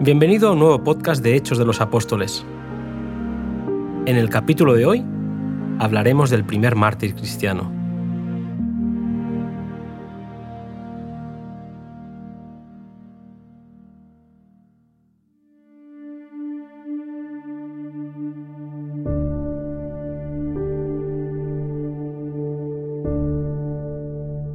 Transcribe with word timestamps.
Bienvenido 0.00 0.48
a 0.48 0.52
un 0.52 0.58
nuevo 0.58 0.82
podcast 0.82 1.22
de 1.22 1.36
Hechos 1.36 1.58
de 1.58 1.66
los 1.66 1.82
Apóstoles. 1.82 2.46
En 4.06 4.16
el 4.16 4.30
capítulo 4.30 4.72
de 4.72 4.86
hoy 4.86 5.04
hablaremos 5.80 6.30
del 6.30 6.46
primer 6.46 6.76
mártir 6.76 7.14
cristiano. 7.14 7.77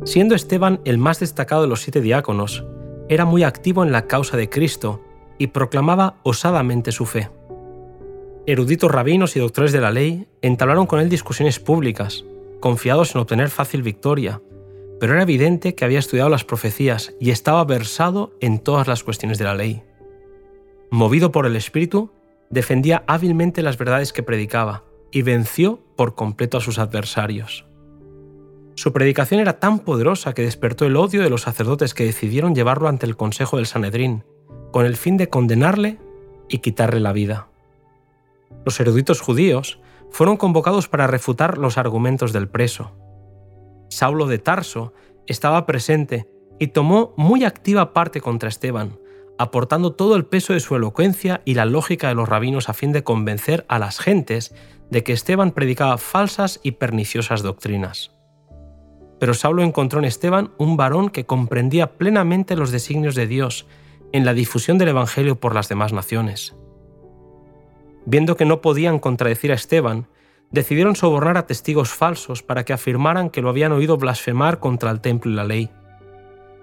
Siendo 0.05 0.35
Esteban 0.35 0.81
el 0.83 0.97
más 0.97 1.21
destacado 1.21 1.61
de 1.61 1.69
los 1.69 1.81
siete 1.81 2.01
diáconos, 2.01 2.65
era 3.07 3.23
muy 3.23 3.43
activo 3.43 3.83
en 3.83 3.93
la 3.93 4.05
causa 4.05 4.35
de 4.35 4.49
Cristo 4.49 5.01
y 5.37 5.47
proclamaba 5.47 6.15
osadamente 6.23 6.91
su 6.91 7.05
fe. 7.05 7.29
Eruditos 8.45 8.91
rabinos 8.91 9.35
y 9.37 9.39
doctores 9.39 9.71
de 9.71 9.79
la 9.79 9.91
ley 9.91 10.27
entablaron 10.41 10.87
con 10.87 10.99
él 10.99 11.09
discusiones 11.09 11.59
públicas, 11.59 12.25
confiados 12.59 13.15
en 13.15 13.21
obtener 13.21 13.49
fácil 13.49 13.81
victoria, 13.81 14.41
pero 14.99 15.13
era 15.13 15.23
evidente 15.23 15.73
que 15.73 15.85
había 15.85 15.99
estudiado 15.99 16.29
las 16.29 16.43
profecías 16.43 17.13
y 17.21 17.31
estaba 17.31 17.63
versado 17.63 18.33
en 18.41 18.59
todas 18.59 18.87
las 18.87 19.03
cuestiones 19.03 19.37
de 19.37 19.45
la 19.45 19.55
ley. 19.55 19.83
Movido 20.91 21.31
por 21.31 21.45
el 21.45 21.55
Espíritu, 21.55 22.11
defendía 22.49 23.03
hábilmente 23.07 23.61
las 23.61 23.77
verdades 23.77 24.11
que 24.11 24.23
predicaba 24.23 24.83
y 25.11 25.21
venció 25.21 25.79
por 25.95 26.15
completo 26.15 26.57
a 26.57 26.61
sus 26.61 26.77
adversarios. 26.77 27.65
Su 28.75 28.91
predicación 28.91 29.39
era 29.39 29.59
tan 29.59 29.79
poderosa 29.79 30.33
que 30.33 30.41
despertó 30.41 30.85
el 30.85 30.95
odio 30.95 31.21
de 31.21 31.29
los 31.29 31.43
sacerdotes 31.43 31.93
que 31.93 32.05
decidieron 32.05 32.55
llevarlo 32.55 32.87
ante 32.87 33.05
el 33.05 33.15
Consejo 33.15 33.57
del 33.57 33.67
Sanedrín, 33.67 34.23
con 34.71 34.85
el 34.85 34.97
fin 34.97 35.15
de 35.15 35.29
condenarle 35.29 35.99
y 36.49 36.57
quitarle 36.57 36.99
la 36.99 37.13
vida. 37.13 37.47
Los 38.65 38.79
eruditos 38.79 39.21
judíos 39.21 39.79
fueron 40.09 40.37
convocados 40.37 40.87
para 40.87 41.05
refutar 41.05 41.59
los 41.59 41.77
argumentos 41.77 42.33
del 42.33 42.47
preso. 42.47 42.91
Saulo 43.89 44.25
de 44.25 44.39
Tarso 44.39 44.93
estaba 45.27 45.67
presente 45.67 46.27
y 46.59 46.67
tomó 46.67 47.13
muy 47.15 47.43
activa 47.43 47.93
parte 47.93 48.21
contra 48.21 48.49
Esteban, 48.49 48.97
aportando 49.37 49.93
todo 49.93 50.15
el 50.15 50.25
peso 50.25 50.53
de 50.53 50.59
su 50.59 50.75
elocuencia 50.75 51.41
y 51.45 51.53
la 51.53 51.65
lógica 51.65 52.07
de 52.07 52.15
los 52.15 52.27
rabinos 52.27 52.69
a 52.69 52.73
fin 52.73 52.91
de 52.91 53.03
convencer 53.03 53.65
a 53.67 53.77
las 53.77 53.99
gentes 53.99 54.55
de 54.89 55.03
que 55.03 55.13
Esteban 55.13 55.51
predicaba 55.51 55.99
falsas 55.99 56.59
y 56.63 56.71
perniciosas 56.71 57.43
doctrinas 57.43 58.12
pero 59.23 59.33
Saulo 59.33 59.63
encontró 59.63 59.99
en 59.99 60.05
Esteban 60.05 60.51
un 60.57 60.75
varón 60.75 61.09
que 61.09 61.25
comprendía 61.25 61.93
plenamente 61.93 62.57
los 62.57 62.71
designios 62.71 63.15
de 63.15 63.25
Dios 63.25 63.65
en 64.11 64.25
la 64.25 64.33
difusión 64.33 64.77
del 64.77 64.89
Evangelio 64.89 65.39
por 65.39 65.55
las 65.55 65.69
demás 65.69 65.93
naciones. 65.93 66.57
Viendo 68.05 68.35
que 68.35 68.43
no 68.43 68.59
podían 68.59 68.99
contradecir 68.99 69.53
a 69.53 69.55
Esteban, 69.55 70.07
decidieron 70.51 70.97
sobornar 70.97 71.37
a 71.37 71.47
testigos 71.47 71.93
falsos 71.93 72.43
para 72.43 72.65
que 72.65 72.73
afirmaran 72.73 73.29
que 73.29 73.41
lo 73.41 73.47
habían 73.47 73.71
oído 73.71 73.95
blasfemar 73.95 74.59
contra 74.59 74.91
el 74.91 74.99
templo 74.99 75.31
y 75.31 75.35
la 75.35 75.45
ley. 75.45 75.69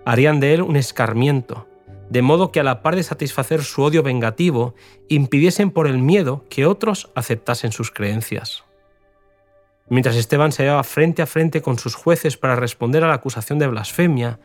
Harían 0.05 0.39
de 0.39 0.53
él 0.53 0.61
un 0.61 0.77
escarmiento, 0.77 1.67
de 2.11 2.21
modo 2.21 2.53
que 2.53 2.61
a 2.61 2.65
la 2.65 2.83
par 2.83 2.95
de 2.95 3.05
satisfacer 3.05 3.65
su 3.65 3.81
odio 3.81 4.03
vengativo, 4.03 4.75
impidiesen 5.09 5.71
por 5.71 5.87
el 5.87 5.97
miedo 5.97 6.45
que 6.51 6.67
otros 6.67 7.11
aceptasen 7.15 7.73
sus 7.73 7.91
creencias. 7.91 8.65
Mientras 9.91 10.15
Esteban 10.15 10.53
se 10.53 10.63
hallaba 10.63 10.85
frente 10.85 11.21
a 11.21 11.27
frente 11.27 11.63
con 11.63 11.77
sus 11.77 11.97
jueces 11.97 12.37
para 12.37 12.55
responder 12.55 13.03
a 13.03 13.09
la 13.09 13.15
acusación 13.15 13.59
de 13.59 13.67
blasfemia, 13.67 14.39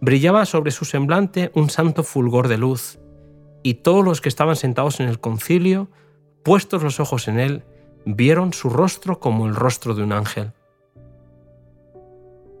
brillaba 0.00 0.44
sobre 0.44 0.72
su 0.72 0.84
semblante 0.84 1.52
un 1.54 1.70
santo 1.70 2.02
fulgor 2.02 2.48
de 2.48 2.58
luz, 2.58 2.98
y 3.62 3.74
todos 3.74 4.04
los 4.04 4.20
que 4.20 4.28
estaban 4.28 4.56
sentados 4.56 4.98
en 4.98 5.08
el 5.08 5.20
concilio, 5.20 5.88
puestos 6.42 6.82
los 6.82 6.98
ojos 6.98 7.28
en 7.28 7.38
él, 7.38 7.64
vieron 8.04 8.52
su 8.52 8.70
rostro 8.70 9.20
como 9.20 9.46
el 9.46 9.54
rostro 9.54 9.94
de 9.94 10.02
un 10.02 10.12
ángel. 10.12 10.52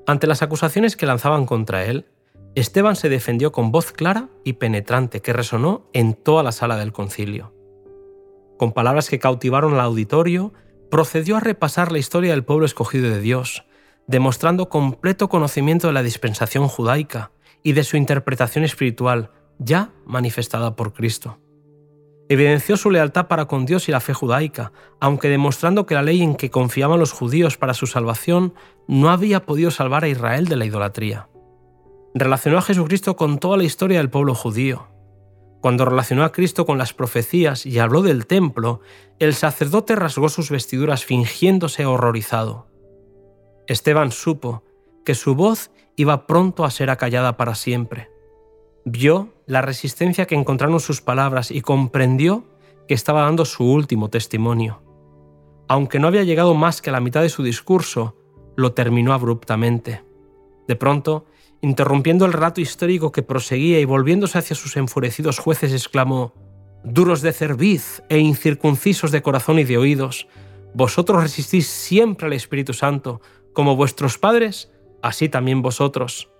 Ante 0.06 0.28
las 0.28 0.42
acusaciones 0.42 0.96
que 0.96 1.06
lanzaban 1.06 1.44
contra 1.44 1.84
él, 1.84 2.06
Esteban 2.54 2.96
se 2.96 3.08
defendió 3.08 3.50
con 3.50 3.72
voz 3.72 3.92
clara 3.92 4.28
y 4.44 4.54
penetrante 4.54 5.20
que 5.20 5.32
resonó 5.32 5.88
en 5.92 6.14
toda 6.14 6.42
la 6.42 6.52
sala 6.52 6.76
del 6.76 6.92
concilio. 6.92 7.52
Con 8.56 8.72
palabras 8.72 9.08
que 9.08 9.18
cautivaron 9.18 9.74
al 9.74 9.80
auditorio, 9.80 10.52
procedió 10.90 11.36
a 11.36 11.40
repasar 11.40 11.92
la 11.92 11.98
historia 11.98 12.32
del 12.32 12.44
pueblo 12.44 12.66
escogido 12.66 13.10
de 13.10 13.20
Dios, 13.20 13.64
demostrando 14.06 14.68
completo 14.68 15.28
conocimiento 15.28 15.88
de 15.88 15.92
la 15.92 16.02
dispensación 16.02 16.68
judaica 16.68 17.30
y 17.62 17.72
de 17.72 17.84
su 17.84 17.96
interpretación 17.96 18.64
espiritual, 18.64 19.30
ya 19.58 19.90
manifestada 20.06 20.76
por 20.76 20.92
Cristo. 20.92 21.38
Evidenció 22.30 22.76
su 22.76 22.90
lealtad 22.90 23.26
para 23.26 23.46
con 23.46 23.64
Dios 23.64 23.88
y 23.88 23.92
la 23.92 24.00
fe 24.00 24.12
judaica, 24.12 24.72
aunque 25.00 25.28
demostrando 25.28 25.86
que 25.86 25.94
la 25.94 26.02
ley 26.02 26.22
en 26.22 26.34
que 26.34 26.50
confiaban 26.50 27.00
los 27.00 27.12
judíos 27.12 27.56
para 27.56 27.72
su 27.72 27.86
salvación 27.86 28.54
no 28.86 29.10
había 29.10 29.46
podido 29.46 29.70
salvar 29.70 30.04
a 30.04 30.08
Israel 30.08 30.46
de 30.46 30.56
la 30.56 30.66
idolatría. 30.66 31.28
Relacionó 32.14 32.58
a 32.58 32.62
Jesucristo 32.62 33.16
con 33.16 33.38
toda 33.38 33.56
la 33.56 33.64
historia 33.64 33.98
del 33.98 34.10
pueblo 34.10 34.34
judío, 34.34 34.88
cuando 35.60 35.84
relacionó 35.84 36.24
a 36.24 36.32
Cristo 36.32 36.66
con 36.66 36.78
las 36.78 36.94
profecías 36.94 37.66
y 37.66 37.78
habló 37.78 38.02
del 38.02 38.26
templo, 38.26 38.80
el 39.18 39.34
sacerdote 39.34 39.96
rasgó 39.96 40.28
sus 40.28 40.50
vestiduras 40.50 41.04
fingiéndose 41.04 41.84
horrorizado. 41.84 42.68
Esteban 43.66 44.12
supo 44.12 44.62
que 45.04 45.14
su 45.14 45.34
voz 45.34 45.70
iba 45.96 46.26
pronto 46.26 46.64
a 46.64 46.70
ser 46.70 46.90
acallada 46.90 47.36
para 47.36 47.54
siempre. 47.54 48.08
Vio 48.84 49.34
la 49.46 49.60
resistencia 49.60 50.26
que 50.26 50.36
encontraron 50.36 50.78
sus 50.80 51.00
palabras 51.00 51.50
y 51.50 51.60
comprendió 51.60 52.44
que 52.86 52.94
estaba 52.94 53.22
dando 53.22 53.44
su 53.44 53.64
último 53.64 54.08
testimonio. 54.08 54.80
Aunque 55.68 55.98
no 55.98 56.06
había 56.06 56.24
llegado 56.24 56.54
más 56.54 56.80
que 56.80 56.90
a 56.90 56.92
la 56.92 57.00
mitad 57.00 57.20
de 57.20 57.28
su 57.28 57.42
discurso, 57.42 58.16
lo 58.56 58.72
terminó 58.72 59.12
abruptamente. 59.12 60.02
De 60.66 60.76
pronto, 60.76 61.26
interrumpiendo 61.60 62.24
el 62.24 62.32
rato 62.32 62.60
histórico 62.60 63.12
que 63.12 63.22
proseguía 63.22 63.80
y 63.80 63.84
volviéndose 63.84 64.38
hacia 64.38 64.56
sus 64.56 64.76
enfurecidos 64.76 65.38
jueces, 65.38 65.72
exclamó, 65.72 66.34
Duros 66.84 67.22
de 67.22 67.32
cerviz 67.32 68.02
e 68.08 68.18
incircuncisos 68.18 69.10
de 69.10 69.20
corazón 69.20 69.58
y 69.58 69.64
de 69.64 69.76
oídos, 69.76 70.28
vosotros 70.74 71.22
resistís 71.22 71.66
siempre 71.66 72.26
al 72.26 72.32
Espíritu 72.32 72.72
Santo, 72.72 73.20
como 73.52 73.74
vuestros 73.74 74.18
padres, 74.18 74.70
así 75.02 75.28
también 75.28 75.60
vosotros. 75.60 76.30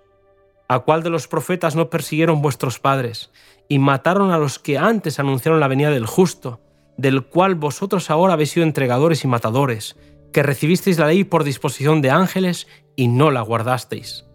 ¿A 0.69 0.79
cuál 0.79 1.03
de 1.03 1.09
los 1.09 1.27
profetas 1.27 1.75
no 1.75 1.89
persiguieron 1.89 2.41
vuestros 2.41 2.79
padres 2.79 3.31
y 3.67 3.79
mataron 3.79 4.31
a 4.31 4.37
los 4.37 4.59
que 4.59 4.77
antes 4.77 5.19
anunciaron 5.19 5.59
la 5.59 5.67
venida 5.67 5.91
del 5.91 6.05
justo, 6.05 6.61
del 6.97 7.25
cual 7.25 7.55
vosotros 7.55 8.09
ahora 8.09 8.33
habéis 8.33 8.51
sido 8.51 8.65
entregadores 8.65 9.23
y 9.23 9.27
matadores, 9.27 9.97
que 10.31 10.43
recibisteis 10.43 10.99
la 10.99 11.07
ley 11.07 11.23
por 11.23 11.43
disposición 11.43 12.01
de 12.01 12.11
ángeles 12.11 12.67
y 12.95 13.07
no 13.07 13.31
la 13.31 13.41
guardasteis? 13.41 14.28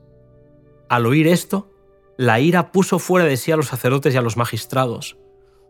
Al 0.95 1.07
oír 1.07 1.27
esto, 1.27 1.73
la 2.17 2.39
ira 2.39 2.71
puso 2.71 3.01
fuera 3.01 3.27
de 3.27 3.37
sí 3.37 3.51
a 3.51 3.57
los 3.57 3.67
sacerdotes 3.67 4.15
y 4.15 4.17
a 4.17 4.23
los 4.23 4.37
magistrados. 4.37 5.17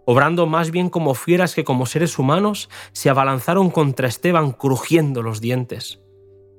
Obrando 0.04 0.44
más 0.44 0.70
bien 0.70 0.90
como 0.90 1.14
fieras 1.14 1.54
que 1.54 1.64
como 1.64 1.86
seres 1.86 2.18
humanos, 2.18 2.68
se 2.92 3.08
abalanzaron 3.08 3.70
contra 3.70 4.06
Esteban 4.06 4.52
crujiendo 4.52 5.22
los 5.22 5.40
dientes. 5.40 6.02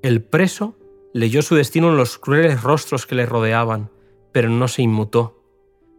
El 0.01 0.23
preso 0.23 0.79
leyó 1.13 1.43
su 1.43 1.53
destino 1.53 1.89
en 1.89 1.97
los 1.97 2.17
crueles 2.17 2.63
rostros 2.63 3.05
que 3.05 3.13
le 3.13 3.27
rodeaban, 3.27 3.91
pero 4.31 4.49
no 4.49 4.67
se 4.67 4.81
inmutó. 4.81 5.43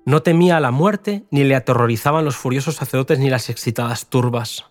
No 0.04 0.22
temía 0.22 0.56
a 0.56 0.60
la 0.60 0.72
muerte, 0.72 1.24
ni 1.30 1.44
le 1.44 1.54
aterrorizaban 1.54 2.24
los 2.24 2.34
furiosos 2.34 2.74
sacerdotes 2.74 3.20
ni 3.20 3.30
las 3.30 3.48
excitadas 3.48 4.10
turbas. 4.10 4.64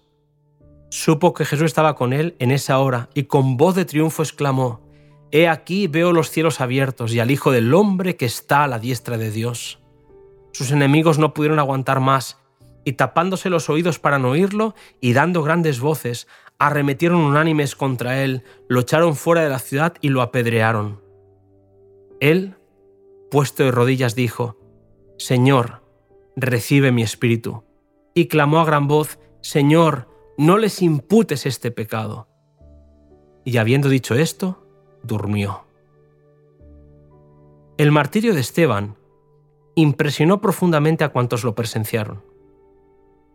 Supo 0.90 1.34
que 1.34 1.46
Jesús 1.46 1.68
estaba 1.68 1.96
con 1.96 2.12
él 2.12 2.36
en 2.40 2.52
esa 2.52 2.78
hora 2.80 3.08
y 3.14 3.24
con 3.24 3.56
voz 3.56 3.74
de 3.76 3.86
triunfo 3.86 4.22
exclamó, 4.22 4.85
He 5.32 5.48
aquí 5.48 5.88
veo 5.88 6.14
los 6.14 6.30
cielos 6.30 6.62
abiertos 6.62 7.14
y 7.14 7.20
al 7.20 7.32
Hijo 7.32 7.52
del 7.52 7.74
Hombre 7.74 8.16
que 8.16 8.26
está 8.26 8.64
a 8.64 8.68
la 8.68 8.80
diestra 8.80 9.18
de 9.18 9.32
Dios. 9.32 9.80
Sus 10.54 10.72
enemigos 10.72 11.20
no 11.20 11.34
pudieron 11.34 11.60
aguantar 11.60 12.00
más, 12.00 12.38
y 12.86 12.94
tapándose 12.94 13.50
los 13.50 13.70
oídos 13.70 14.00
para 14.00 14.20
no 14.20 14.30
oírlo, 14.30 14.76
y 15.02 15.14
dando 15.14 15.44
grandes 15.44 15.80
voces, 15.80 16.28
arremetieron 16.60 17.20
unánimes 17.20 17.76
contra 17.76 18.24
él, 18.24 18.44
lo 18.70 18.82
echaron 18.82 19.16
fuera 19.16 19.42
de 19.42 19.50
la 19.50 19.60
ciudad 19.60 19.96
y 20.02 20.10
lo 20.10 20.22
apedrearon. 20.22 21.02
Él, 22.20 22.56
puesto 23.30 23.64
de 23.64 23.72
rodillas, 23.72 24.16
dijo, 24.16 24.58
Señor, 25.18 25.84
recibe 26.36 26.92
mi 26.92 27.02
espíritu. 27.02 27.64
Y 28.14 28.28
clamó 28.28 28.60
a 28.60 28.66
gran 28.66 28.88
voz, 28.88 29.20
Señor, 29.42 30.08
no 30.38 30.58
les 30.58 30.82
imputes 30.82 31.46
este 31.46 31.72
pecado. 31.72 32.30
Y 33.44 33.58
habiendo 33.58 33.90
dicho 33.90 34.16
esto, 34.16 34.65
durmió. 35.06 35.66
El 37.78 37.92
martirio 37.92 38.34
de 38.34 38.42
Esteban 38.42 38.96
impresionó 39.76 40.40
profundamente 40.40 41.04
a 41.04 41.10
cuantos 41.10 41.44
lo 41.44 41.56
presenciaron. 41.56 42.24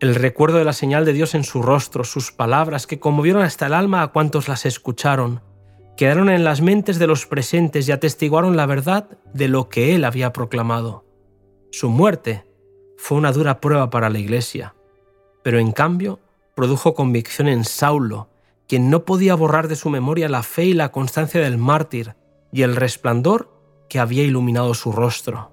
El 0.01 0.15
recuerdo 0.15 0.57
de 0.57 0.65
la 0.65 0.73
señal 0.73 1.05
de 1.05 1.13
Dios 1.13 1.35
en 1.35 1.45
su 1.45 1.61
rostro, 1.61 2.05
sus 2.05 2.33
palabras 2.33 2.87
que 2.87 2.99
conmovieron 2.99 3.43
hasta 3.43 3.67
el 3.67 3.75
alma 3.75 4.03
a 4.03 4.09
cuantos 4.09 4.49
las 4.49 4.65
escucharon, 4.65 5.43
quedaron 5.99 6.31
en 6.31 6.45
las 6.45 6.63
mentes 6.63 6.99
de 6.99 7.07
los 7.07 7.27
presentes 7.27 7.87
y 7.87 7.93
atestiguaron 7.93 8.57
la 8.57 8.65
verdad 8.65 9.11
de 9.35 9.49
lo 9.49 9.69
que 9.69 9.95
él 9.95 10.07
había 10.07 10.33
proclamado. 10.33 11.05
Su 11.71 11.91
muerte 11.91 12.47
fue 12.97 13.19
una 13.19 13.33
dura 13.33 13.61
prueba 13.61 13.91
para 13.91 14.09
la 14.09 14.19
Iglesia, 14.19 14.75
pero 15.43 15.59
en 15.59 15.73
cambio 15.73 16.19
produjo 16.55 16.95
convicción 16.95 17.49
en 17.49 17.65
Saulo, 17.65 18.29
quien 18.71 18.89
no 18.89 19.05
podía 19.05 19.35
borrar 19.35 19.67
de 19.67 19.75
su 19.75 19.91
memoria 19.91 20.29
la 20.29 20.45
fe 20.45 20.67
y 20.67 20.75
la 20.75 20.93
constancia 20.93 21.41
del 21.41 21.59
mártir 21.59 22.15
y 22.53 22.63
el 22.63 22.77
resplandor 22.77 23.51
que 23.89 23.99
había 23.99 24.23
iluminado 24.23 24.75
su 24.75 24.93
rostro. 24.93 25.51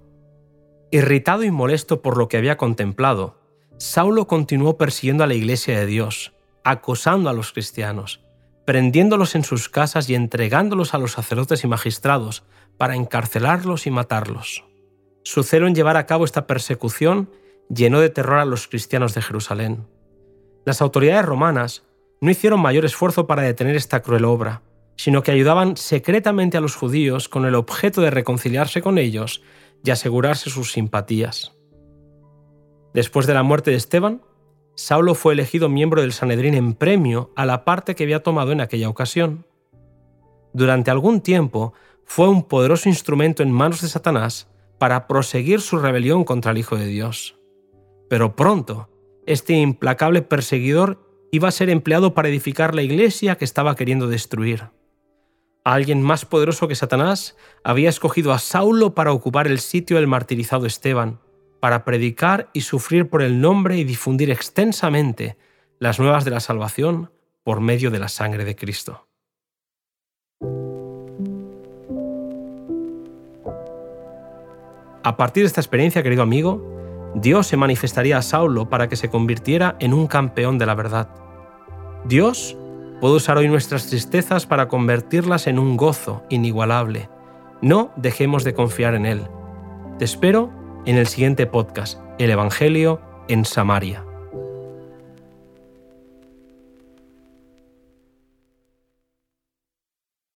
Irritado 0.91 1.43
y 1.43 1.49
molesto 1.49 2.03
por 2.03 2.15
lo 2.15 2.27
que 2.27 2.37
había 2.37 2.57
contemplado, 2.57 3.41
Saulo 3.79 4.27
continuó 4.27 4.77
persiguiendo 4.77 5.23
a 5.23 5.27
la 5.27 5.33
Iglesia 5.33 5.79
de 5.79 5.87
Dios, 5.87 6.33
acosando 6.63 7.31
a 7.31 7.33
los 7.33 7.53
cristianos, 7.53 8.23
prendiéndolos 8.67 9.33
en 9.33 9.43
sus 9.43 9.67
casas 9.67 10.07
y 10.11 10.13
entregándolos 10.13 10.93
a 10.93 10.99
los 10.99 11.13
sacerdotes 11.13 11.63
y 11.63 11.67
magistrados 11.67 12.43
para 12.77 12.95
encarcelarlos 12.95 13.87
y 13.87 13.89
matarlos. 13.89 14.63
Su 15.23 15.41
celo 15.41 15.65
en 15.65 15.73
llevar 15.73 15.97
a 15.97 16.05
cabo 16.05 16.23
esta 16.23 16.45
persecución 16.45 17.31
llenó 17.67 17.99
de 17.99 18.11
terror 18.11 18.37
a 18.37 18.45
los 18.45 18.67
cristianos 18.67 19.15
de 19.15 19.23
Jerusalén. 19.23 19.87
Las 20.65 20.83
autoridades 20.83 21.25
romanas 21.25 21.86
no 22.21 22.31
hicieron 22.31 22.59
mayor 22.59 22.85
esfuerzo 22.85 23.27
para 23.27 23.43
detener 23.43 23.75
esta 23.75 24.01
cruel 24.01 24.25
obra, 24.25 24.61
sino 24.95 25.23
que 25.23 25.31
ayudaban 25.31 25.77
secretamente 25.77 26.57
a 26.57 26.61
los 26.61 26.75
judíos 26.75 27.29
con 27.29 27.45
el 27.45 27.55
objeto 27.55 28.01
de 28.01 28.11
reconciliarse 28.11 28.81
con 28.81 28.97
ellos 28.97 29.43
y 29.83 29.91
asegurarse 29.91 30.49
sus 30.49 30.71
simpatías. 30.71 31.53
Después 32.93 33.27
de 33.27 33.33
la 33.35 33.43
muerte 33.43 33.71
de 33.71 33.77
Esteban, 33.77 34.21
Saulo 34.75 35.15
fue 35.15 35.33
elegido 35.33 35.69
miembro 35.69 36.01
del 36.01 36.13
Sanedrín 36.13 36.53
en 36.53 36.73
premio 36.73 37.31
a 37.35 37.45
la 37.45 37.65
parte 37.65 37.95
que 37.95 38.03
había 38.03 38.23
tomado 38.23 38.51
en 38.51 38.61
aquella 38.61 38.89
ocasión. 38.89 39.45
Durante 40.53 40.91
algún 40.91 41.21
tiempo 41.21 41.73
fue 42.05 42.27
un 42.29 42.43
poderoso 42.43 42.89
instrumento 42.89 43.43
en 43.43 43.51
manos 43.51 43.81
de 43.81 43.87
Satanás 43.87 44.47
para 44.79 45.07
proseguir 45.07 45.61
su 45.61 45.77
rebelión 45.77 46.23
contra 46.23 46.51
el 46.51 46.57
Hijo 46.57 46.75
de 46.75 46.85
Dios. 46.85 47.37
Pero 48.09 48.35
pronto, 48.35 48.89
este 49.25 49.53
implacable 49.53 50.21
perseguidor 50.21 51.06
iba 51.31 51.47
a 51.47 51.51
ser 51.51 51.69
empleado 51.69 52.13
para 52.13 52.29
edificar 52.29 52.75
la 52.75 52.81
iglesia 52.81 53.35
que 53.35 53.45
estaba 53.45 53.75
queriendo 53.75 54.07
destruir. 54.07 54.69
Alguien 55.63 56.01
más 56.01 56.25
poderoso 56.25 56.67
que 56.67 56.75
Satanás 56.75 57.35
había 57.63 57.89
escogido 57.89 58.31
a 58.31 58.39
Saulo 58.39 58.95
para 58.95 59.11
ocupar 59.11 59.47
el 59.47 59.59
sitio 59.59 59.97
del 59.97 60.07
martirizado 60.07 60.65
Esteban, 60.65 61.19
para 61.59 61.83
predicar 61.83 62.49
y 62.53 62.61
sufrir 62.61 63.09
por 63.09 63.21
el 63.21 63.41
nombre 63.41 63.77
y 63.77 63.83
difundir 63.83 64.31
extensamente 64.31 65.37
las 65.79 65.99
nuevas 65.99 66.23
de 66.23 66.31
la 66.31 66.39
salvación 66.39 67.11
por 67.43 67.59
medio 67.59 67.91
de 67.91 67.99
la 67.99 68.07
sangre 68.07 68.45
de 68.45 68.55
Cristo. 68.55 69.07
A 75.03 75.15
partir 75.15 75.43
de 75.43 75.47
esta 75.47 75.61
experiencia, 75.61 76.03
querido 76.03 76.21
amigo, 76.21 76.76
Dios 77.15 77.47
se 77.47 77.57
manifestaría 77.57 78.17
a 78.17 78.21
Saulo 78.21 78.69
para 78.69 78.89
que 78.89 78.95
se 78.95 79.09
convirtiera 79.09 79.75
en 79.79 79.93
un 79.93 80.07
campeón 80.07 80.57
de 80.57 80.65
la 80.65 80.75
verdad. 80.75 81.09
Dios 82.05 82.55
puede 83.01 83.15
usar 83.15 83.37
hoy 83.37 83.47
nuestras 83.47 83.87
tristezas 83.87 84.45
para 84.45 84.67
convertirlas 84.67 85.47
en 85.47 85.59
un 85.59 85.77
gozo 85.77 86.23
inigualable. 86.29 87.09
No 87.61 87.91
dejemos 87.95 88.43
de 88.43 88.53
confiar 88.53 88.95
en 88.95 89.05
Él. 89.05 89.27
Te 89.99 90.05
espero 90.05 90.51
en 90.85 90.97
el 90.97 91.07
siguiente 91.07 91.45
podcast, 91.47 91.99
El 92.19 92.29
Evangelio 92.29 93.01
en 93.27 93.45
Samaria. 93.45 94.06